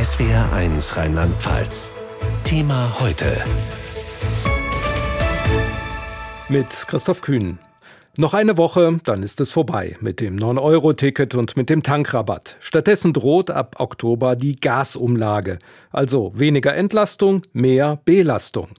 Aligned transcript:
SWR1 0.00 0.96
Rheinland-Pfalz. 0.96 1.90
Thema 2.42 2.96
heute. 3.00 3.44
Mit 6.48 6.70
Christoph 6.86 7.20
Kühn. 7.20 7.58
Noch 8.16 8.34
eine 8.34 8.56
Woche, 8.56 8.98
dann 9.04 9.22
ist 9.22 9.40
es 9.40 9.52
vorbei 9.52 9.96
mit 10.00 10.18
dem 10.18 10.36
9-Euro-Ticket 10.36 11.36
und 11.36 11.56
mit 11.56 11.70
dem 11.70 11.84
Tankrabatt. 11.84 12.56
Stattdessen 12.58 13.12
droht 13.12 13.52
ab 13.52 13.76
Oktober 13.78 14.34
die 14.34 14.56
Gasumlage. 14.56 15.60
Also 15.92 16.32
weniger 16.34 16.74
Entlastung, 16.74 17.42
mehr 17.52 18.00
Belastung. 18.04 18.70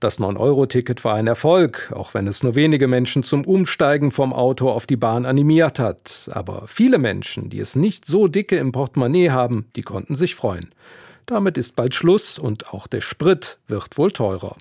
Das 0.00 0.18
9-Euro-Ticket 0.18 1.04
war 1.04 1.16
ein 1.16 1.26
Erfolg, 1.26 1.92
auch 1.94 2.14
wenn 2.14 2.26
es 2.26 2.42
nur 2.42 2.54
wenige 2.54 2.88
Menschen 2.88 3.24
zum 3.24 3.44
Umsteigen 3.44 4.10
vom 4.10 4.32
Auto 4.32 4.70
auf 4.70 4.86
die 4.86 4.96
Bahn 4.96 5.26
animiert 5.26 5.78
hat. 5.78 6.30
Aber 6.32 6.62
viele 6.66 6.96
Menschen, 6.96 7.50
die 7.50 7.60
es 7.60 7.76
nicht 7.76 8.06
so 8.06 8.26
dicke 8.26 8.56
im 8.56 8.72
Portemonnaie 8.72 9.28
haben, 9.28 9.66
die 9.76 9.82
konnten 9.82 10.14
sich 10.14 10.34
freuen. 10.34 10.70
Damit 11.28 11.58
ist 11.58 11.76
bald 11.76 11.94
Schluss 11.94 12.38
und 12.38 12.72
auch 12.72 12.86
der 12.86 13.02
Sprit 13.02 13.58
wird 13.66 13.98
wohl 13.98 14.10
teurer. 14.10 14.56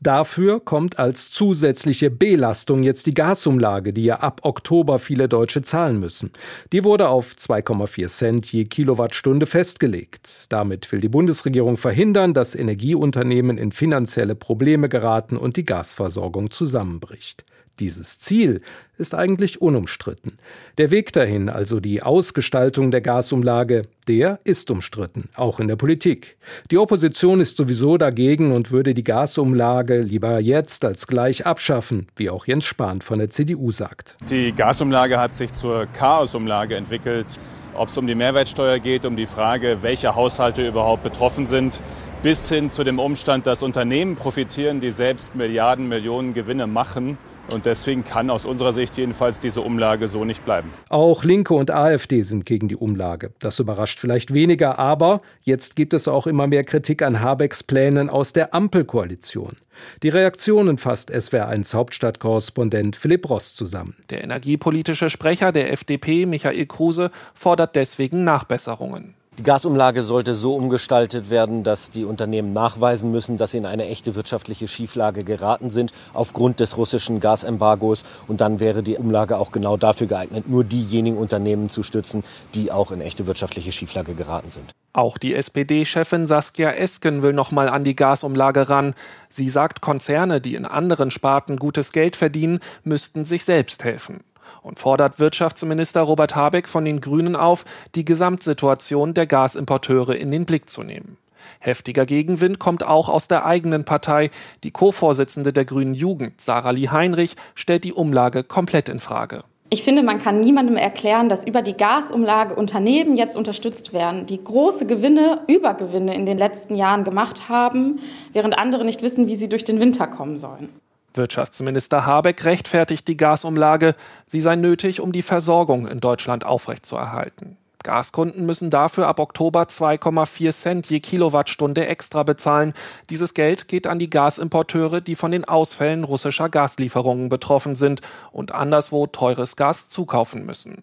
Dafür 0.00 0.58
kommt 0.58 0.98
als 0.98 1.30
zusätzliche 1.30 2.10
Belastung 2.10 2.82
jetzt 2.82 3.06
die 3.06 3.14
Gasumlage, 3.14 3.92
die 3.92 4.02
ja 4.02 4.16
ab 4.16 4.40
Oktober 4.42 4.98
viele 4.98 5.28
Deutsche 5.28 5.62
zahlen 5.62 6.00
müssen. 6.00 6.32
Die 6.72 6.82
wurde 6.82 7.08
auf 7.08 7.34
2,4 7.34 8.08
Cent 8.08 8.52
je 8.52 8.64
Kilowattstunde 8.64 9.46
festgelegt. 9.46 10.46
Damit 10.48 10.90
will 10.90 11.00
die 11.00 11.08
Bundesregierung 11.08 11.76
verhindern, 11.76 12.34
dass 12.34 12.56
Energieunternehmen 12.56 13.56
in 13.56 13.70
finanzielle 13.70 14.34
Probleme 14.34 14.88
geraten 14.88 15.36
und 15.36 15.56
die 15.56 15.64
Gasversorgung 15.64 16.50
zusammenbricht. 16.50 17.44
Dieses 17.80 18.18
Ziel 18.18 18.60
ist 18.98 19.14
eigentlich 19.14 19.62
unumstritten. 19.62 20.38
Der 20.76 20.90
Weg 20.90 21.12
dahin, 21.12 21.48
also 21.48 21.78
die 21.78 22.02
Ausgestaltung 22.02 22.90
der 22.90 23.00
Gasumlage, 23.00 23.82
der 24.08 24.40
ist 24.42 24.70
umstritten, 24.70 25.28
auch 25.36 25.60
in 25.60 25.68
der 25.68 25.76
Politik. 25.76 26.36
Die 26.70 26.78
Opposition 26.78 27.40
ist 27.40 27.56
sowieso 27.56 27.96
dagegen 27.96 28.52
und 28.52 28.72
würde 28.72 28.94
die 28.94 29.04
Gasumlage 29.04 30.00
lieber 30.00 30.40
jetzt 30.40 30.84
als 30.84 31.06
gleich 31.06 31.46
abschaffen, 31.46 32.08
wie 32.16 32.30
auch 32.30 32.46
Jens 32.46 32.64
Spahn 32.64 33.00
von 33.00 33.20
der 33.20 33.30
CDU 33.30 33.70
sagt. 33.70 34.16
Die 34.28 34.52
Gasumlage 34.52 35.20
hat 35.20 35.32
sich 35.32 35.52
zur 35.52 35.86
Chaosumlage 35.86 36.74
entwickelt. 36.74 37.38
Ob 37.74 37.90
es 37.90 37.96
um 37.96 38.08
die 38.08 38.16
Mehrwertsteuer 38.16 38.80
geht, 38.80 39.04
um 39.04 39.16
die 39.16 39.26
Frage, 39.26 39.78
welche 39.82 40.16
Haushalte 40.16 40.66
überhaupt 40.66 41.04
betroffen 41.04 41.46
sind, 41.46 41.80
bis 42.24 42.48
hin 42.48 42.70
zu 42.70 42.82
dem 42.82 42.98
Umstand, 42.98 43.46
dass 43.46 43.62
Unternehmen 43.62 44.16
profitieren, 44.16 44.80
die 44.80 44.90
selbst 44.90 45.36
Milliarden, 45.36 45.88
Millionen 45.88 46.34
Gewinne 46.34 46.66
machen 46.66 47.16
und 47.50 47.66
deswegen 47.66 48.04
kann 48.04 48.30
aus 48.30 48.44
unserer 48.44 48.72
Sicht 48.72 48.96
jedenfalls 48.96 49.40
diese 49.40 49.60
Umlage 49.60 50.08
so 50.08 50.24
nicht 50.24 50.44
bleiben. 50.44 50.72
Auch 50.88 51.24
Linke 51.24 51.54
und 51.54 51.70
AfD 51.70 52.22
sind 52.22 52.46
gegen 52.46 52.68
die 52.68 52.76
Umlage. 52.76 53.32
Das 53.38 53.58
überrascht 53.58 53.98
vielleicht 53.98 54.34
weniger, 54.34 54.78
aber 54.78 55.20
jetzt 55.42 55.76
gibt 55.76 55.94
es 55.94 56.08
auch 56.08 56.26
immer 56.26 56.46
mehr 56.46 56.64
Kritik 56.64 57.02
an 57.02 57.20
Habecks 57.20 57.62
Plänen 57.62 58.10
aus 58.10 58.32
der 58.32 58.54
Ampelkoalition. 58.54 59.56
Die 60.02 60.08
Reaktionen 60.08 60.78
fasst 60.78 61.12
SWR1 61.12 61.74
Hauptstadtkorrespondent 61.74 62.96
Philipp 62.96 63.28
Ross 63.30 63.54
zusammen. 63.54 63.96
Der 64.10 64.24
energiepolitische 64.24 65.10
Sprecher 65.10 65.52
der 65.52 65.72
FDP, 65.72 66.26
Michael 66.26 66.66
Kruse, 66.66 67.10
fordert 67.34 67.76
deswegen 67.76 68.24
Nachbesserungen. 68.24 69.14
Die 69.38 69.44
Gasumlage 69.44 70.02
sollte 70.02 70.34
so 70.34 70.56
umgestaltet 70.56 71.30
werden, 71.30 71.62
dass 71.62 71.90
die 71.90 72.04
Unternehmen 72.04 72.52
nachweisen 72.52 73.12
müssen, 73.12 73.36
dass 73.36 73.52
sie 73.52 73.58
in 73.58 73.66
eine 73.66 73.86
echte 73.86 74.16
wirtschaftliche 74.16 74.66
Schieflage 74.66 75.22
geraten 75.22 75.70
sind 75.70 75.92
aufgrund 76.12 76.58
des 76.58 76.76
russischen 76.76 77.20
Gasembargos. 77.20 78.02
Und 78.26 78.40
dann 78.40 78.58
wäre 78.58 78.82
die 78.82 78.96
Umlage 78.96 79.38
auch 79.38 79.52
genau 79.52 79.76
dafür 79.76 80.08
geeignet, 80.08 80.48
nur 80.48 80.64
diejenigen 80.64 81.16
Unternehmen 81.16 81.68
zu 81.68 81.84
stützen, 81.84 82.24
die 82.56 82.72
auch 82.72 82.90
in 82.90 83.00
echte 83.00 83.28
wirtschaftliche 83.28 83.70
Schieflage 83.70 84.14
geraten 84.14 84.50
sind. 84.50 84.72
Auch 84.92 85.18
die 85.18 85.34
SPD-Chefin 85.34 86.26
Saskia 86.26 86.72
Esken 86.72 87.22
will 87.22 87.32
noch 87.32 87.52
mal 87.52 87.68
an 87.68 87.84
die 87.84 87.94
Gasumlage 87.94 88.68
ran. 88.68 88.92
Sie 89.28 89.48
sagt, 89.48 89.80
Konzerne, 89.80 90.40
die 90.40 90.56
in 90.56 90.64
anderen 90.64 91.12
Sparten 91.12 91.58
gutes 91.58 91.92
Geld 91.92 92.16
verdienen, 92.16 92.58
müssten 92.82 93.24
sich 93.24 93.44
selbst 93.44 93.84
helfen 93.84 94.18
und 94.62 94.78
fordert 94.78 95.18
Wirtschaftsminister 95.18 96.02
Robert 96.02 96.36
Habeck 96.36 96.68
von 96.68 96.84
den 96.84 97.00
Grünen 97.00 97.36
auf, 97.36 97.64
die 97.94 98.04
Gesamtsituation 98.04 99.14
der 99.14 99.26
Gasimporteure 99.26 100.16
in 100.16 100.30
den 100.30 100.44
Blick 100.44 100.68
zu 100.68 100.82
nehmen. 100.82 101.18
Heftiger 101.60 102.06
Gegenwind 102.06 102.58
kommt 102.58 102.86
auch 102.86 103.08
aus 103.08 103.28
der 103.28 103.44
eigenen 103.44 103.84
Partei. 103.84 104.30
Die 104.64 104.70
Co-Vorsitzende 104.70 105.52
der 105.52 105.64
Grünen 105.64 105.94
Jugend, 105.94 106.40
Sarah 106.40 106.70
Lee 106.70 106.88
Heinrich, 106.88 107.34
stellt 107.54 107.84
die 107.84 107.92
Umlage 107.92 108.44
komplett 108.44 108.88
in 108.88 109.00
Frage. 109.00 109.42
Ich 109.70 109.82
finde, 109.82 110.02
man 110.02 110.18
kann 110.18 110.40
niemandem 110.40 110.78
erklären, 110.78 111.28
dass 111.28 111.46
über 111.46 111.60
die 111.60 111.76
Gasumlage 111.76 112.54
Unternehmen 112.54 113.16
jetzt 113.16 113.36
unterstützt 113.36 113.92
werden, 113.92 114.24
die 114.24 114.42
große 114.42 114.86
Gewinne, 114.86 115.42
Übergewinne 115.46 116.14
in 116.14 116.24
den 116.24 116.38
letzten 116.38 116.74
Jahren 116.74 117.04
gemacht 117.04 117.50
haben, 117.50 118.00
während 118.32 118.56
andere 118.56 118.86
nicht 118.86 119.02
wissen, 119.02 119.26
wie 119.26 119.36
sie 119.36 119.50
durch 119.50 119.64
den 119.64 119.78
Winter 119.78 120.06
kommen 120.06 120.38
sollen. 120.38 120.70
Wirtschaftsminister 121.14 122.06
Habeck 122.06 122.44
rechtfertigt 122.44 123.08
die 123.08 123.16
Gasumlage, 123.16 123.94
sie 124.26 124.40
sei 124.40 124.56
nötig, 124.56 125.00
um 125.00 125.12
die 125.12 125.22
Versorgung 125.22 125.86
in 125.86 126.00
Deutschland 126.00 126.44
aufrechtzuerhalten. 126.44 127.56
Gaskunden 127.84 128.44
müssen 128.44 128.70
dafür 128.70 129.06
ab 129.06 129.18
Oktober 129.18 129.62
2,4 129.62 130.50
Cent 130.50 130.90
je 130.90 131.00
Kilowattstunde 131.00 131.86
extra 131.86 132.22
bezahlen. 132.22 132.74
Dieses 133.08 133.34
Geld 133.34 133.68
geht 133.68 133.86
an 133.86 133.98
die 133.98 134.10
Gasimporteure, 134.10 135.00
die 135.00 135.14
von 135.14 135.30
den 135.30 135.44
Ausfällen 135.44 136.04
russischer 136.04 136.48
Gaslieferungen 136.48 137.28
betroffen 137.28 137.76
sind 137.76 138.00
und 138.32 138.52
anderswo 138.52 139.06
teures 139.06 139.56
Gas 139.56 139.88
zukaufen 139.88 140.44
müssen. 140.44 140.82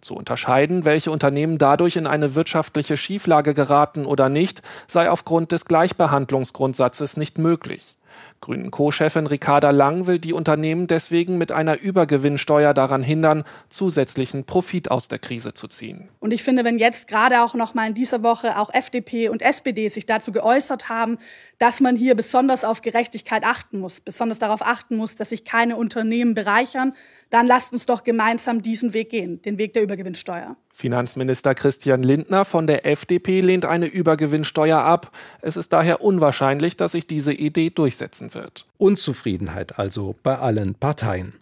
Zu 0.00 0.16
unterscheiden, 0.16 0.84
welche 0.84 1.12
Unternehmen 1.12 1.58
dadurch 1.58 1.94
in 1.94 2.08
eine 2.08 2.34
wirtschaftliche 2.34 2.96
Schieflage 2.96 3.54
geraten 3.54 4.04
oder 4.04 4.28
nicht, 4.28 4.62
sei 4.88 5.08
aufgrund 5.10 5.52
des 5.52 5.66
Gleichbehandlungsgrundsatzes 5.66 7.16
nicht 7.16 7.38
möglich. 7.38 7.96
Grünen 8.40 8.70
Co-Chefin 8.70 9.26
Ricarda 9.26 9.70
Lang 9.70 10.06
will 10.06 10.18
die 10.18 10.32
Unternehmen 10.32 10.86
deswegen 10.86 11.38
mit 11.38 11.52
einer 11.52 11.80
Übergewinnsteuer 11.80 12.74
daran 12.74 13.02
hindern, 13.02 13.44
zusätzlichen 13.68 14.44
Profit 14.44 14.90
aus 14.90 15.08
der 15.08 15.18
Krise 15.18 15.54
zu 15.54 15.68
ziehen. 15.68 16.08
Und 16.20 16.32
ich 16.32 16.42
finde, 16.42 16.64
wenn 16.64 16.78
jetzt 16.78 17.08
gerade 17.08 17.42
auch 17.42 17.54
noch 17.54 17.74
mal 17.74 17.88
in 17.88 17.94
dieser 17.94 18.22
Woche 18.22 18.58
auch 18.58 18.72
FDP 18.72 19.28
und 19.28 19.42
SPD 19.42 19.88
sich 19.88 20.06
dazu 20.06 20.32
geäußert 20.32 20.88
haben, 20.88 21.18
dass 21.58 21.80
man 21.80 21.96
hier 21.96 22.14
besonders 22.14 22.64
auf 22.64 22.82
Gerechtigkeit 22.82 23.44
achten 23.44 23.78
muss, 23.78 24.00
besonders 24.00 24.38
darauf 24.38 24.62
achten 24.62 24.96
muss, 24.96 25.14
dass 25.14 25.30
sich 25.30 25.44
keine 25.44 25.76
Unternehmen 25.76 26.34
bereichern, 26.34 26.94
dann 27.30 27.46
lasst 27.46 27.72
uns 27.72 27.86
doch 27.86 28.04
gemeinsam 28.04 28.60
diesen 28.60 28.92
Weg 28.92 29.10
gehen, 29.10 29.40
den 29.42 29.56
Weg 29.58 29.72
der 29.72 29.82
Übergewinnsteuer. 29.82 30.56
Finanzminister 30.72 31.54
Christian 31.54 32.02
Lindner 32.02 32.44
von 32.44 32.66
der 32.66 32.86
FDP 32.86 33.40
lehnt 33.40 33.64
eine 33.64 33.86
Übergewinnsteuer 33.86 34.78
ab. 34.78 35.10
Es 35.40 35.56
ist 35.56 35.72
daher 35.72 36.00
unwahrscheinlich, 36.02 36.76
dass 36.76 36.92
sich 36.92 37.06
diese 37.06 37.32
Idee 37.32 37.70
durchsetzen 37.70 38.34
wird. 38.34 38.66
Unzufriedenheit 38.78 39.78
also 39.78 40.16
bei 40.22 40.38
allen 40.38 40.74
Parteien. 40.74 41.34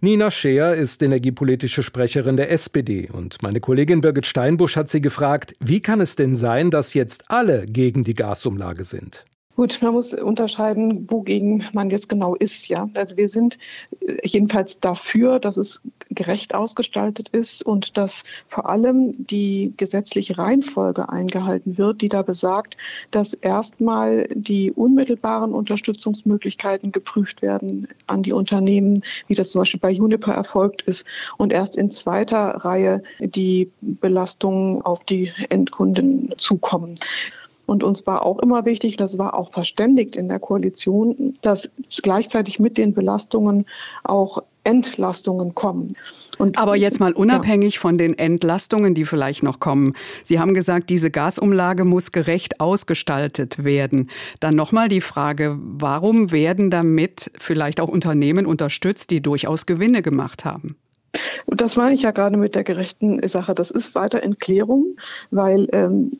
Nina 0.00 0.30
Scheer 0.30 0.74
ist 0.74 1.02
energiepolitische 1.02 1.82
Sprecherin 1.82 2.36
der 2.36 2.50
SPD 2.50 3.08
und 3.10 3.42
meine 3.42 3.60
Kollegin 3.60 4.02
Birgit 4.02 4.26
Steinbusch 4.26 4.76
hat 4.76 4.90
sie 4.90 5.00
gefragt, 5.00 5.56
wie 5.58 5.80
kann 5.80 6.02
es 6.02 6.16
denn 6.16 6.36
sein, 6.36 6.70
dass 6.70 6.92
jetzt 6.92 7.30
alle 7.30 7.66
gegen 7.66 8.04
die 8.04 8.14
Gasumlage 8.14 8.84
sind? 8.84 9.24
Gut, 9.56 9.80
man 9.80 9.94
muss 9.94 10.12
unterscheiden, 10.12 11.10
wogegen 11.10 11.64
man 11.72 11.88
jetzt 11.88 12.10
genau 12.10 12.34
ist. 12.34 12.68
Ja, 12.68 12.90
also 12.92 13.16
wir 13.16 13.30
sind 13.30 13.56
äh, 14.00 14.18
jedenfalls 14.22 14.80
dafür, 14.80 15.38
dass 15.38 15.56
es 15.56 15.80
gerecht 16.10 16.54
ausgestaltet 16.54 17.30
ist 17.30 17.64
und 17.64 17.96
dass 17.96 18.22
vor 18.48 18.68
allem 18.68 19.14
die 19.16 19.72
gesetzliche 19.78 20.36
Reihenfolge 20.36 21.08
eingehalten 21.08 21.78
wird, 21.78 22.02
die 22.02 22.10
da 22.10 22.20
besagt, 22.20 22.76
dass 23.10 23.32
erstmal 23.32 24.28
die 24.34 24.72
unmittelbaren 24.72 25.54
Unterstützungsmöglichkeiten 25.54 26.92
geprüft 26.92 27.40
werden 27.40 27.88
an 28.06 28.22
die 28.22 28.32
Unternehmen, 28.32 29.02
wie 29.26 29.34
das 29.34 29.52
zum 29.52 29.62
Beispiel 29.62 29.80
bei 29.80 29.90
Juniper 29.90 30.34
erfolgt 30.34 30.82
ist, 30.82 31.06
und 31.38 31.50
erst 31.50 31.78
in 31.78 31.90
zweiter 31.90 32.48
Reihe 32.56 33.02
die 33.20 33.70
Belastungen 33.80 34.82
auf 34.82 35.02
die 35.04 35.32
Endkunden 35.48 36.34
zukommen. 36.36 36.96
Und 37.66 37.82
uns 37.82 38.06
war 38.06 38.24
auch 38.24 38.38
immer 38.38 38.64
wichtig, 38.64 38.96
das 38.96 39.18
war 39.18 39.34
auch 39.34 39.50
verständigt 39.50 40.16
in 40.16 40.28
der 40.28 40.38
Koalition, 40.38 41.36
dass 41.42 41.68
gleichzeitig 42.02 42.60
mit 42.60 42.78
den 42.78 42.94
Belastungen 42.94 43.66
auch 44.04 44.42
Entlastungen 44.66 45.54
kommen. 45.54 45.96
Und, 46.38 46.58
Aber 46.58 46.76
jetzt 46.76 46.98
mal 46.98 47.12
unabhängig 47.12 47.74
ja. 47.74 47.80
von 47.80 47.98
den 47.98 48.18
Entlastungen, 48.18 48.94
die 48.94 49.04
vielleicht 49.04 49.42
noch 49.42 49.60
kommen. 49.60 49.94
Sie 50.24 50.40
haben 50.40 50.54
gesagt, 50.54 50.90
diese 50.90 51.10
Gasumlage 51.10 51.84
muss 51.84 52.10
gerecht 52.10 52.60
ausgestaltet 52.60 53.62
werden. 53.62 54.10
Dann 54.40 54.56
nochmal 54.56 54.88
die 54.88 55.00
Frage, 55.00 55.56
warum 55.60 56.32
werden 56.32 56.70
damit 56.70 57.30
vielleicht 57.38 57.80
auch 57.80 57.88
Unternehmen 57.88 58.44
unterstützt, 58.44 59.10
die 59.10 59.22
durchaus 59.22 59.66
Gewinne 59.66 60.02
gemacht 60.02 60.44
haben? 60.44 60.76
Das 61.46 61.76
meine 61.76 61.94
ich 61.94 62.02
ja 62.02 62.10
gerade 62.10 62.36
mit 62.36 62.54
der 62.54 62.64
gerechten 62.64 63.26
Sache. 63.28 63.54
Das 63.54 63.70
ist 63.70 63.94
weiter 63.94 64.22
in 64.22 64.38
Klärung, 64.38 64.96
weil 65.30 65.68
ähm, 65.72 66.18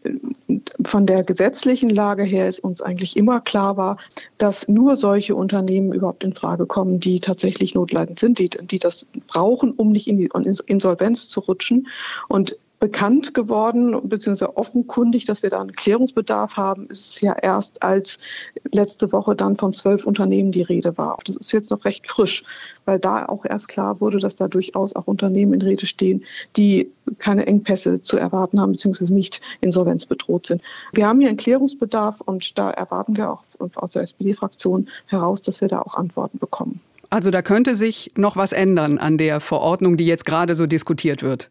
von 0.85 1.07
der 1.07 1.25
gesetzlichen 1.25 1.91
Lage 1.91 2.23
her 2.23 2.49
ist 2.49 2.61
uns 2.61 2.81
eigentlich 2.81 3.17
immer 3.17 3.41
klar 3.41 3.77
war, 3.77 3.99
dass 4.39 4.69
nur 4.69 4.97
solche 4.97 5.35
Unternehmen 5.35 5.93
überhaupt 5.93 6.25
in 6.25 6.35
Frage 6.35 6.67
kommen, 6.67 7.01
die 7.01 7.21
tatsächlich 7.21 7.75
notleidend 7.75 8.19
sind, 8.19 8.39
die, 8.39 8.51
die 8.51 8.79
das 8.79 9.07
brauchen, 9.27 9.73
um 9.73 9.93
nicht 9.93 10.09
in 10.09 10.19
die 10.19 10.31
Insolvenz 10.67 11.29
zu 11.29 11.41
rutschen. 11.41 11.89
Und 12.29 12.57
bekannt 12.87 13.35
geworden, 13.35 13.97
beziehungsweise 14.09 14.57
offenkundig, 14.57 15.25
dass 15.25 15.43
wir 15.43 15.51
da 15.51 15.61
einen 15.61 15.73
Klärungsbedarf 15.73 16.57
haben, 16.57 16.87
ist 16.87 17.21
ja 17.21 17.33
erst 17.33 17.83
als 17.83 18.21
letzte 18.71 19.11
Woche 19.11 19.35
dann 19.35 19.57
von 19.57 19.73
zwölf 19.73 20.07
Unternehmen 20.07 20.53
die 20.53 20.63
Rede 20.63 20.97
war. 20.97 21.19
Das 21.25 21.35
ist 21.35 21.51
jetzt 21.51 21.73
noch 21.73 21.85
recht 21.85 22.09
frisch, 22.09 22.45
weil 22.85 23.01
da 23.01 23.27
auch 23.27 23.45
erst 23.45 23.67
klar 23.67 24.01
wurde, 24.01 24.19
dass 24.19 24.37
da 24.37 24.47
durchaus 24.47 24.95
auch 24.95 25.09
Unternehmen 25.09 25.55
in 25.55 25.63
Rede 25.63 25.85
stehen, 25.85 26.23
die 26.57 26.89
keine 27.19 27.45
Engpässe 27.49 28.03
zu 28.03 28.19
erwarten 28.19 28.61
haben, 28.61 28.71
beziehungsweise 28.71 29.13
nicht 29.13 29.41
insolvenzbedroht 29.61 30.47
sind. 30.47 30.63
Wir 30.93 31.09
haben 31.09 31.19
hier 31.19 31.29
einen 31.29 31.39
Klärungsbedarf 31.39 32.21
und 32.21 32.57
da 32.57 32.71
erwarten 32.71 33.17
wir 33.17 33.33
auch 33.33 33.43
aus 33.75 33.91
der 33.91 34.03
SPD-Fraktion 34.03 34.89
heraus, 35.07 35.43
dass 35.43 35.61
wir 35.61 35.67
da 35.67 35.81
auch 35.81 35.97
Antworten 35.97 36.39
bekommen. 36.39 36.81
Also 37.11 37.33
da 37.33 37.43
könnte 37.43 37.75
sich 37.75 38.13
noch 38.15 38.37
was 38.37 38.53
ändern 38.53 38.99
an 38.99 39.19
der 39.19 39.41
Verordnung, 39.41 39.97
die 39.97 40.07
jetzt 40.07 40.25
gerade 40.25 40.55
so 40.55 40.67
diskutiert 40.67 41.25
wird. 41.25 41.51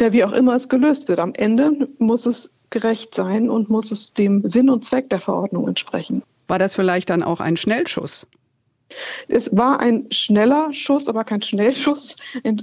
Ja, 0.00 0.12
wie 0.12 0.24
auch 0.24 0.32
immer 0.32 0.54
es 0.54 0.68
gelöst 0.68 1.08
wird. 1.08 1.20
Am 1.20 1.32
Ende 1.34 1.88
muss 1.98 2.26
es 2.26 2.50
gerecht 2.70 3.14
sein 3.14 3.48
und 3.48 3.70
muss 3.70 3.90
es 3.90 4.12
dem 4.12 4.48
Sinn 4.50 4.68
und 4.68 4.84
Zweck 4.84 5.08
der 5.10 5.20
Verordnung 5.20 5.68
entsprechen. 5.68 6.22
War 6.48 6.58
das 6.58 6.74
vielleicht 6.74 7.10
dann 7.10 7.22
auch 7.22 7.40
ein 7.40 7.56
Schnellschuss? 7.56 8.26
Es 9.28 9.54
war 9.56 9.80
ein 9.80 10.06
schneller 10.10 10.72
Schuss, 10.72 11.08
aber 11.08 11.24
kein 11.24 11.42
Schnellschuss. 11.42 12.16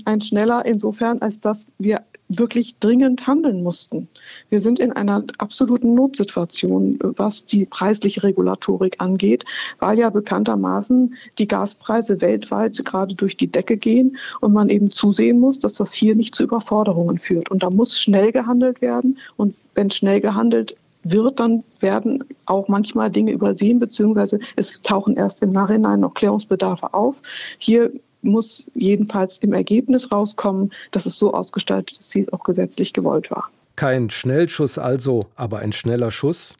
Ein 0.05 0.21
schneller 0.21 0.65
insofern, 0.65 1.21
als 1.21 1.39
dass 1.39 1.67
wir 1.79 2.03
wirklich 2.37 2.77
dringend 2.79 3.27
handeln 3.27 3.63
mussten. 3.63 4.07
Wir 4.49 4.61
sind 4.61 4.79
in 4.79 4.91
einer 4.93 5.23
absoluten 5.37 5.93
Notsituation, 5.93 6.97
was 7.01 7.45
die 7.45 7.65
preisliche 7.65 8.23
Regulatorik 8.23 8.95
angeht, 8.99 9.43
weil 9.79 9.99
ja 9.99 10.09
bekanntermaßen 10.09 11.15
die 11.37 11.47
Gaspreise 11.47 12.21
weltweit 12.21 12.83
gerade 12.85 13.15
durch 13.15 13.37
die 13.37 13.51
Decke 13.51 13.77
gehen 13.77 14.17
und 14.39 14.53
man 14.53 14.69
eben 14.69 14.91
zusehen 14.91 15.39
muss, 15.39 15.59
dass 15.59 15.73
das 15.73 15.93
hier 15.93 16.15
nicht 16.15 16.35
zu 16.35 16.43
Überforderungen 16.43 17.17
führt. 17.17 17.51
Und 17.51 17.63
da 17.63 17.69
muss 17.69 17.99
schnell 17.99 18.31
gehandelt 18.31 18.81
werden. 18.81 19.17
Und 19.35 19.55
wenn 19.75 19.91
schnell 19.91 20.21
gehandelt 20.21 20.75
wird, 21.03 21.39
dann 21.39 21.63
werden 21.79 22.23
auch 22.45 22.67
manchmal 22.67 23.09
Dinge 23.09 23.31
übersehen, 23.31 23.79
beziehungsweise 23.79 24.39
es 24.55 24.81
tauchen 24.81 25.15
erst 25.17 25.41
im 25.41 25.51
Nachhinein 25.51 26.01
noch 26.01 26.13
Klärungsbedarfe 26.13 26.93
auf. 26.93 27.21
Hier 27.57 27.91
muss 28.21 28.65
jedenfalls 28.75 29.37
im 29.39 29.53
Ergebnis 29.53 30.11
rauskommen, 30.11 30.71
dass 30.91 31.05
es 31.05 31.17
so 31.17 31.33
ausgestaltet 31.33 31.97
ist, 31.97 32.13
wie 32.15 32.21
es 32.21 32.33
auch 32.33 32.43
gesetzlich 32.43 32.93
gewollt 32.93 33.31
war. 33.31 33.49
Kein 33.75 34.09
Schnellschuss 34.09 34.77
also, 34.77 35.27
aber 35.35 35.59
ein 35.59 35.71
schneller 35.71 36.11
Schuss? 36.11 36.55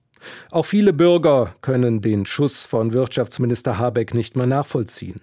Auch 0.51 0.65
viele 0.65 0.93
Bürger 0.93 1.53
können 1.61 2.01
den 2.01 2.25
Schuss 2.25 2.65
von 2.65 2.93
Wirtschaftsminister 2.93 3.77
Habeck 3.77 4.13
nicht 4.13 4.35
mehr 4.35 4.47
nachvollziehen. 4.47 5.21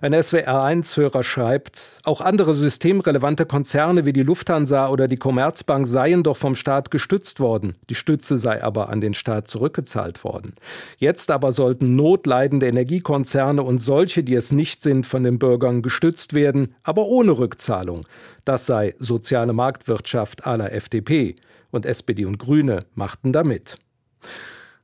Ein 0.00 0.14
SWR1-Hörer 0.14 1.22
schreibt, 1.22 2.00
auch 2.04 2.20
andere 2.20 2.54
systemrelevante 2.54 3.46
Konzerne 3.46 4.06
wie 4.06 4.12
die 4.12 4.22
Lufthansa 4.22 4.88
oder 4.88 5.08
die 5.08 5.16
Commerzbank 5.16 5.86
seien 5.86 6.22
doch 6.22 6.36
vom 6.36 6.54
Staat 6.54 6.90
gestützt 6.90 7.40
worden. 7.40 7.76
Die 7.90 7.94
Stütze 7.94 8.36
sei 8.36 8.62
aber 8.62 8.88
an 8.88 9.00
den 9.00 9.14
Staat 9.14 9.48
zurückgezahlt 9.48 10.24
worden. 10.24 10.54
Jetzt 10.98 11.30
aber 11.30 11.52
sollten 11.52 11.96
notleidende 11.96 12.66
Energiekonzerne 12.66 13.62
und 13.62 13.78
solche, 13.78 14.22
die 14.22 14.34
es 14.34 14.52
nicht 14.52 14.82
sind, 14.82 15.06
von 15.06 15.24
den 15.24 15.38
Bürgern 15.38 15.82
gestützt 15.82 16.34
werden, 16.34 16.74
aber 16.82 17.06
ohne 17.06 17.38
Rückzahlung. 17.38 18.06
Das 18.44 18.66
sei 18.66 18.94
soziale 18.98 19.52
Marktwirtschaft 19.52 20.46
aller 20.46 20.72
FDP. 20.72 21.36
Und 21.72 21.84
SPD 21.84 22.24
und 22.24 22.38
Grüne 22.38 22.86
machten 22.94 23.32
damit. 23.32 23.78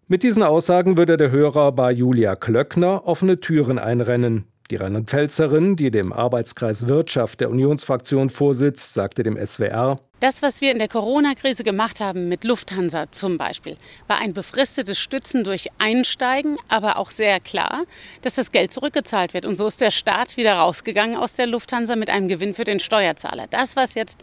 Mit 0.08 0.22
diesen 0.22 0.42
Aussagen 0.42 0.98
würde 0.98 1.16
der 1.16 1.30
Hörer 1.30 1.72
bei 1.72 1.90
Julia 1.90 2.36
Klöckner 2.36 3.06
offene 3.06 3.40
Türen 3.40 3.78
einrennen. 3.78 4.44
Die 4.70 4.76
Rheinland-Pfälzerin, 4.76 5.76
die 5.76 5.90
dem 5.90 6.12
Arbeitskreis 6.12 6.88
Wirtschaft 6.88 7.40
der 7.40 7.50
Unionsfraktion 7.50 8.30
vorsitzt, 8.30 8.94
sagte 8.94 9.22
dem 9.22 9.36
SWR, 9.36 9.98
das, 10.22 10.40
was 10.40 10.60
wir 10.60 10.70
in 10.70 10.78
der 10.78 10.86
Corona-Krise 10.86 11.64
gemacht 11.64 11.98
haben 11.98 12.28
mit 12.28 12.44
Lufthansa 12.44 13.10
zum 13.10 13.38
Beispiel, 13.38 13.76
war 14.06 14.18
ein 14.18 14.34
befristetes 14.34 14.98
Stützen 14.98 15.42
durch 15.42 15.68
Einsteigen, 15.78 16.58
aber 16.68 16.96
auch 16.96 17.10
sehr 17.10 17.40
klar, 17.40 17.82
dass 18.22 18.36
das 18.36 18.52
Geld 18.52 18.70
zurückgezahlt 18.70 19.34
wird. 19.34 19.46
Und 19.46 19.56
so 19.56 19.66
ist 19.66 19.80
der 19.80 19.90
Staat 19.90 20.36
wieder 20.36 20.54
rausgegangen 20.54 21.16
aus 21.16 21.34
der 21.34 21.48
Lufthansa 21.48 21.96
mit 21.96 22.08
einem 22.08 22.28
Gewinn 22.28 22.54
für 22.54 22.62
den 22.62 22.78
Steuerzahler. 22.78 23.48
Das, 23.48 23.74
was 23.74 23.94
jetzt 23.94 24.20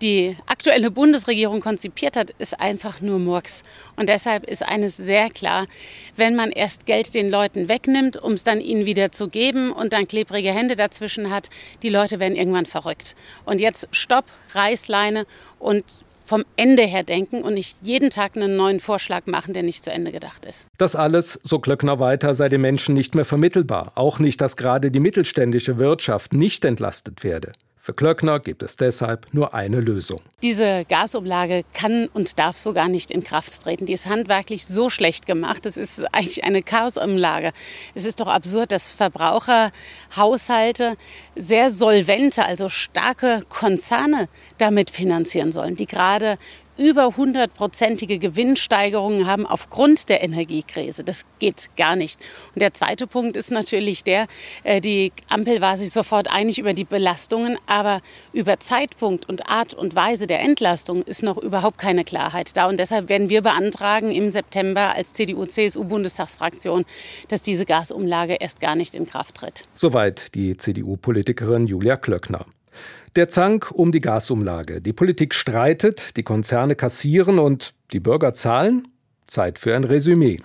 die 0.00 0.36
aktuelle 0.46 0.90
Bundesregierung 0.90 1.60
konzipiert 1.60 2.16
hat, 2.16 2.30
ist 2.38 2.58
einfach 2.60 3.00
nur 3.00 3.18
Murks. 3.18 3.62
Und 3.96 4.08
deshalb 4.08 4.44
ist 4.44 4.62
eines 4.62 4.96
sehr 4.96 5.30
klar, 5.30 5.66
wenn 6.16 6.34
man 6.34 6.50
erst 6.50 6.86
Geld 6.86 7.14
den 7.14 7.30
Leuten 7.30 7.68
wegnimmt, 7.68 8.16
um 8.16 8.32
es 8.32 8.44
dann 8.44 8.60
ihnen 8.60 8.86
wieder 8.86 9.12
zu 9.12 9.28
geben 9.28 9.72
und 9.72 9.92
dann 9.92 10.06
klebrige 10.06 10.52
Hände 10.52 10.74
dazwischen 10.74 11.30
hat, 11.30 11.48
die 11.82 11.90
Leute 11.90 12.18
werden 12.18 12.34
irgendwann 12.34 12.66
verrückt. 12.66 13.14
Und 13.44 13.60
jetzt 13.60 13.88
Stopp, 13.92 14.24
Reißleine 14.52 15.26
und 15.58 15.84
vom 16.24 16.44
Ende 16.56 16.84
her 16.84 17.02
denken 17.02 17.42
und 17.42 17.54
nicht 17.54 17.78
jeden 17.82 18.10
Tag 18.10 18.36
einen 18.36 18.56
neuen 18.56 18.80
Vorschlag 18.80 19.26
machen, 19.26 19.52
der 19.52 19.62
nicht 19.62 19.84
zu 19.84 19.92
Ende 19.92 20.10
gedacht 20.10 20.44
ist. 20.46 20.66
Das 20.78 20.96
alles, 20.96 21.38
so 21.42 21.58
Klöckner 21.58 21.98
weiter, 21.98 22.34
sei 22.34 22.48
den 22.48 22.62
Menschen 22.62 22.94
nicht 22.94 23.14
mehr 23.14 23.26
vermittelbar. 23.26 23.92
Auch 23.94 24.18
nicht, 24.18 24.40
dass 24.40 24.56
gerade 24.56 24.90
die 24.90 25.00
mittelständische 25.00 25.78
Wirtschaft 25.78 26.32
nicht 26.32 26.64
entlastet 26.64 27.24
werde. 27.24 27.52
Für 27.84 27.92
Klöckner 27.92 28.40
gibt 28.40 28.62
es 28.62 28.78
deshalb 28.78 29.26
nur 29.34 29.52
eine 29.52 29.78
Lösung. 29.78 30.22
Diese 30.42 30.86
Gasumlage 30.88 31.64
kann 31.74 32.08
und 32.14 32.38
darf 32.38 32.56
so 32.56 32.72
gar 32.72 32.88
nicht 32.88 33.10
in 33.10 33.22
Kraft 33.22 33.60
treten. 33.60 33.84
Die 33.84 33.92
ist 33.92 34.06
handwerklich 34.06 34.64
so 34.64 34.88
schlecht 34.88 35.26
gemacht. 35.26 35.66
Es 35.66 35.76
ist 35.76 36.02
eigentlich 36.14 36.44
eine 36.44 36.62
Chaosumlage. 36.62 37.52
Es 37.94 38.06
ist 38.06 38.20
doch 38.20 38.28
absurd, 38.28 38.72
dass 38.72 38.94
Verbraucher, 38.94 39.70
Haushalte 40.16 40.96
sehr 41.36 41.68
solvente, 41.68 42.46
also 42.46 42.70
starke 42.70 43.42
Konzerne 43.50 44.30
damit 44.56 44.88
finanzieren 44.88 45.52
sollen, 45.52 45.76
die 45.76 45.84
gerade 45.84 46.38
über 46.76 47.16
hundertprozentige 47.16 48.18
Gewinnsteigerungen 48.18 49.26
haben 49.26 49.46
aufgrund 49.46 50.08
der 50.08 50.22
Energiekrise. 50.22 51.04
Das 51.04 51.26
geht 51.38 51.70
gar 51.76 51.96
nicht. 51.96 52.18
Und 52.54 52.62
der 52.62 52.74
zweite 52.74 53.06
Punkt 53.06 53.36
ist 53.36 53.50
natürlich 53.50 54.04
der, 54.04 54.26
äh, 54.62 54.80
die 54.80 55.12
Ampel 55.28 55.60
war 55.60 55.76
sich 55.76 55.90
sofort 55.90 56.30
einig 56.30 56.58
über 56.58 56.74
die 56.74 56.84
Belastungen, 56.84 57.56
aber 57.66 58.00
über 58.32 58.58
Zeitpunkt 58.60 59.28
und 59.28 59.48
Art 59.48 59.74
und 59.74 59.94
Weise 59.94 60.26
der 60.26 60.40
Entlastung 60.40 61.02
ist 61.02 61.22
noch 61.22 61.36
überhaupt 61.36 61.78
keine 61.78 62.04
Klarheit 62.04 62.56
da. 62.56 62.68
Und 62.68 62.78
deshalb 62.78 63.08
werden 63.08 63.28
wir 63.28 63.42
beantragen 63.42 64.10
im 64.10 64.30
September 64.30 64.94
als 64.94 65.12
CDU-CSU-Bundestagsfraktion, 65.12 66.84
dass 67.28 67.42
diese 67.42 67.66
Gasumlage 67.66 68.34
erst 68.34 68.60
gar 68.60 68.76
nicht 68.76 68.94
in 68.94 69.06
Kraft 69.06 69.36
tritt. 69.36 69.66
Soweit 69.74 70.34
die 70.34 70.56
CDU-Politikerin 70.56 71.66
Julia 71.66 71.96
Klöckner. 71.96 72.46
Der 73.16 73.28
Zank 73.28 73.70
um 73.70 73.92
die 73.92 74.00
Gasumlage. 74.00 74.80
Die 74.80 74.92
Politik 74.92 75.34
streitet, 75.34 76.16
die 76.16 76.24
Konzerne 76.24 76.74
kassieren 76.74 77.38
und 77.38 77.72
die 77.92 78.00
Bürger 78.00 78.34
zahlen? 78.34 78.88
Zeit 79.28 79.60
für 79.60 79.76
ein 79.76 79.84
Resümee. 79.84 80.40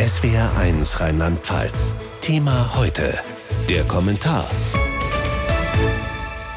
SWR 0.00 0.56
1 0.56 1.00
Rheinland-Pfalz. 1.00 1.96
Thema 2.20 2.78
heute. 2.78 3.14
Der 3.68 3.82
Kommentar. 3.82 4.48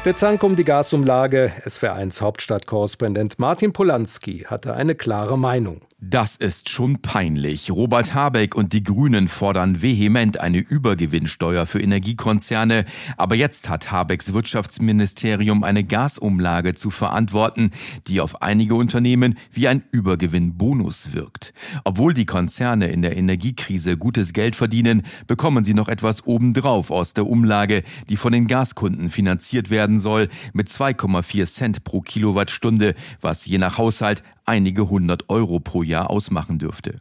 Der 0.04 0.14
Zank 0.14 0.44
um 0.44 0.54
die 0.54 0.62
Gasumlage. 0.62 1.52
SWR1 1.66 2.20
Hauptstadtkorrespondent 2.20 3.40
Martin 3.40 3.72
Polanski 3.72 4.44
hatte 4.46 4.74
eine 4.74 4.94
klare 4.94 5.36
Meinung. 5.36 5.80
Das 6.04 6.34
ist 6.34 6.68
schon 6.68 7.00
peinlich. 7.00 7.70
Robert 7.70 8.12
Habeck 8.12 8.56
und 8.56 8.72
die 8.72 8.82
Grünen 8.82 9.28
fordern 9.28 9.82
vehement 9.82 10.40
eine 10.40 10.58
Übergewinnsteuer 10.58 11.64
für 11.64 11.80
Energiekonzerne. 11.80 12.86
Aber 13.16 13.36
jetzt 13.36 13.68
hat 13.68 13.92
Habecks 13.92 14.32
Wirtschaftsministerium 14.32 15.62
eine 15.62 15.84
Gasumlage 15.84 16.74
zu 16.74 16.90
verantworten, 16.90 17.70
die 18.08 18.20
auf 18.20 18.42
einige 18.42 18.74
Unternehmen 18.74 19.38
wie 19.52 19.68
ein 19.68 19.84
Übergewinnbonus 19.92 21.12
wirkt. 21.12 21.54
Obwohl 21.84 22.14
die 22.14 22.26
Konzerne 22.26 22.88
in 22.88 23.02
der 23.02 23.16
Energiekrise 23.16 23.96
gutes 23.96 24.32
Geld 24.32 24.56
verdienen, 24.56 25.02
bekommen 25.28 25.64
sie 25.64 25.74
noch 25.74 25.86
etwas 25.86 26.26
obendrauf 26.26 26.90
aus 26.90 27.14
der 27.14 27.28
Umlage, 27.28 27.84
die 28.08 28.16
von 28.16 28.32
den 28.32 28.48
Gaskunden 28.48 29.08
finanziert 29.08 29.70
werden 29.70 30.00
soll, 30.00 30.30
mit 30.52 30.66
2,4 30.66 31.46
Cent 31.46 31.84
pro 31.84 32.00
Kilowattstunde, 32.00 32.96
was 33.20 33.46
je 33.46 33.58
nach 33.58 33.78
Haushalt 33.78 34.24
einige 34.44 34.88
hundert 34.88 35.28
Euro 35.28 35.60
pro 35.60 35.82
Jahr 35.82 36.10
ausmachen 36.10 36.58
dürfte. 36.58 37.00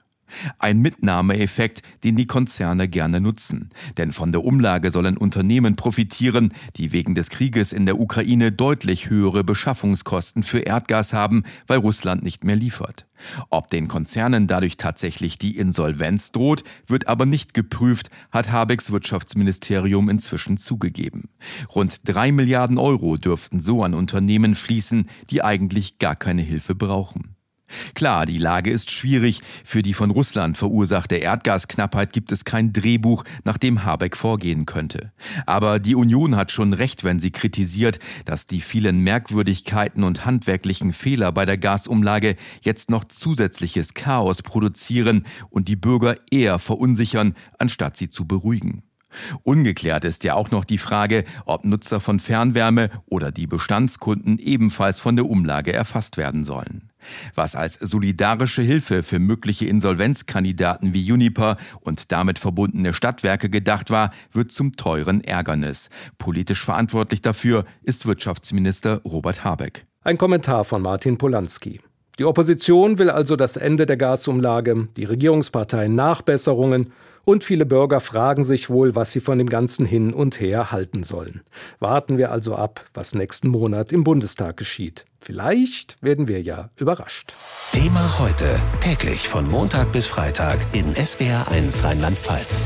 Ein 0.60 0.80
Mitnahmeeffekt, 0.80 1.82
den 2.04 2.16
die 2.16 2.28
Konzerne 2.28 2.88
gerne 2.88 3.22
nutzen. 3.22 3.70
Denn 3.98 4.12
von 4.12 4.32
der 4.32 4.44
Umlage 4.44 4.92
sollen 4.92 5.18
Unternehmen 5.18 5.76
profitieren, 5.76 6.54
die 6.78 6.92
wegen 6.92 7.16
des 7.16 7.30
Krieges 7.30 7.74
in 7.74 7.86
der 7.86 8.00
Ukraine 8.00 8.52
deutlich 8.52 9.10
höhere 9.10 9.44
Beschaffungskosten 9.44 10.44
für 10.44 10.60
Erdgas 10.60 11.14
haben, 11.14 11.44
weil 11.68 11.80
Russland 11.80 12.24
nicht 12.24 12.44
mehr 12.44 12.56
liefert. 12.56 13.08
Ob 13.50 13.68
den 13.68 13.88
Konzernen 13.88 14.48
dadurch 14.48 14.78
tatsächlich 14.78 15.38
die 15.38 15.58
Insolvenz 15.58 16.32
droht, 16.32 16.64
wird 16.88 17.08
aber 17.08 17.26
nicht 17.26 17.54
geprüft, 17.54 18.10
hat 18.32 18.52
Habecks 18.52 18.92
Wirtschaftsministerium 18.92 20.10
inzwischen 20.10 20.58
zugegeben. 20.58 21.30
Rund 21.76 22.02
drei 22.04 22.32
Milliarden 22.32 22.78
Euro 22.78 23.18
dürften 23.18 23.60
so 23.60 23.84
an 23.84 23.94
Unternehmen 23.94 24.56
fließen, 24.56 25.08
die 25.30 25.44
eigentlich 25.44 26.00
gar 26.00 26.16
keine 26.16 26.42
Hilfe 26.42 26.76
brauchen. 26.76 27.36
Klar, 27.94 28.26
die 28.26 28.38
Lage 28.38 28.72
ist 28.72 28.92
schwierig. 28.92 29.42
Für 29.64 29.82
die 29.82 29.94
von 29.94 30.12
Russland 30.12 30.58
verursachte 30.58 31.16
Erdgasknappheit 31.16 32.14
gibt 32.14 32.32
es 32.32 32.46
kein 32.46 32.74
Drehbuch, 32.74 33.24
nach 33.44 33.58
dem 33.58 33.84
Habeck 33.84 34.18
vorgehen 34.18 34.66
könnte. 34.66 35.12
Aber 35.46 35.80
die 35.80 35.96
Union 35.96 36.36
hat 36.36 36.52
schon 36.52 36.74
recht, 36.74 37.04
wenn 37.04 37.20
sie 37.20 37.32
kritisiert, 37.32 38.00
dass 38.26 38.48
die 38.48 38.62
vielen 38.62 39.00
Merkwürdigkeiten 39.00 40.04
und 40.04 40.26
handwerklichen 40.26 40.94
Fehler 40.94 41.32
bei 41.32 41.46
der 41.46 41.58
Gasumlage 41.58 42.36
jetzt 42.62 42.90
noch 42.90 43.06
zusätzliches 43.06 43.94
Chaos 43.94 44.42
produzieren 44.42 45.26
und 45.50 45.68
die 45.68 45.76
Bürger 45.76 46.16
eher 46.30 46.60
verunsichern, 46.60 47.34
anstatt 47.58 47.98
sie 47.98 48.10
zu 48.10 48.26
beruhigen. 48.26 48.84
Ungeklärt 49.44 50.06
ist 50.06 50.24
ja 50.24 50.36
auch 50.36 50.52
noch 50.52 50.66
die 50.66 50.78
Frage, 50.78 51.26
ob 51.46 51.66
Nutzer 51.66 52.00
von 52.00 52.20
Fernwärme 52.20 52.90
oder 53.08 53.32
die 53.32 53.48
Bestandskunden 53.48 54.40
ebenfalls 54.40 55.00
von 55.00 55.16
der 55.16 55.26
Umlage 55.26 55.74
erfasst 55.74 56.18
werden 56.18 56.44
sollen. 56.46 56.90
Was 57.36 57.56
als 57.56 57.76
solidarische 57.76 58.62
Hilfe 58.62 59.04
für 59.04 59.20
mögliche 59.20 59.66
Insolvenzkandidaten 59.66 60.94
wie 60.94 61.02
Juniper 61.02 61.58
und 61.82 62.12
damit 62.12 62.40
verbundene 62.40 62.94
Stadtwerke 62.94 63.50
gedacht 63.50 63.90
war, 63.90 64.12
wird 64.32 64.52
zum 64.52 64.74
teuren 64.74 65.24
Ärgernis. 65.24 65.90
Politisch 66.18 66.64
verantwortlich 66.64 67.22
dafür 67.22 67.66
ist 67.82 68.06
Wirtschaftsminister 68.06 69.02
Robert 69.04 69.44
Habeck. 69.44 69.86
Ein 70.04 70.18
Kommentar 70.18 70.64
von 70.64 70.82
Martin 70.82 71.18
Polanski. 71.18 71.80
Die 72.20 72.26
Opposition 72.26 73.00
will 73.00 73.10
also 73.10 73.36
das 73.36 73.58
Ende 73.58 73.86
der 73.86 73.98
Gasumlage, 73.98 74.90
die 74.96 75.06
Regierungsparteien 75.06 75.96
Nachbesserungen 75.96 76.92
und 77.24 77.44
viele 77.44 77.66
Bürger 77.66 78.00
fragen 78.00 78.44
sich 78.44 78.70
wohl, 78.70 78.96
was 78.96 79.12
sie 79.12 79.20
von 79.20 79.38
dem 79.38 79.50
ganzen 79.50 79.86
Hin 79.86 80.14
und 80.14 80.40
Her 80.40 80.72
halten 80.72 81.04
sollen. 81.04 81.42
Warten 81.80 82.18
wir 82.18 82.32
also 82.32 82.56
ab, 82.56 82.86
was 82.94 83.16
nächsten 83.16 83.50
Monat 83.50 83.92
im 83.92 84.04
Bundestag 84.04 84.58
geschieht. 84.58 85.06
Vielleicht 85.20 86.02
werden 86.02 86.28
wir 86.28 86.42
ja 86.42 86.70
überrascht. 86.78 87.34
Thema 87.72 88.20
heute, 88.20 88.48
täglich 88.80 89.28
von 89.28 89.48
Montag 89.48 89.92
bis 89.92 90.08
Freitag 90.08 90.66
in 90.74 90.94
SWR1 90.94 91.84
Rheinland-Pfalz. 91.84 92.64